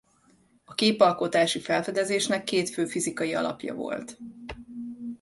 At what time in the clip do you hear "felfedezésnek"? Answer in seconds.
1.59-2.43